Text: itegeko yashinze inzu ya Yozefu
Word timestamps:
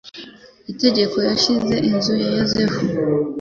itegeko 0.71 1.17
yashinze 1.29 1.75
inzu 1.89 2.13
ya 2.21 2.29
Yozefu 2.37 2.81